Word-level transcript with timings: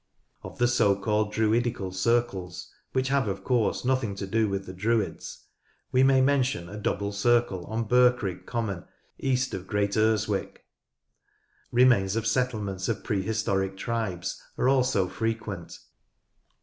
Of 0.41 0.57
the 0.57 0.67
so 0.67 0.99
called 0.99 1.31
"Druidical 1.31 1.91
Circles," 1.91 2.71
which 2.91 3.09
have, 3.09 3.27
of 3.27 3.43
course, 3.43 3.85
nothing 3.85 4.15
to 4.15 4.25
do 4.25 4.49
with 4.49 4.65
the 4.65 4.73
Druids, 4.73 5.45
we 5.91 6.01
may 6.01 6.21
mention 6.21 6.67
a 6.67 6.75
double 6.79 7.11
circle 7.11 7.65
on 7.67 7.83
Birkrigg 7.83 8.47
Common, 8.47 8.85
east 9.19 9.53
of 9.53 9.67
Great 9.67 9.95
Urswick. 9.95 10.65
Remains 11.71 12.15
of 12.15 12.25
settlements 12.25 12.89
of 12.89 13.03
prehistoric 13.03 13.77
tribes 13.77 14.41
are 14.57 14.67
also 14.67 15.07
frequent. 15.07 15.77